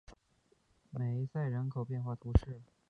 [0.89, 2.59] 梅塞人口变化图示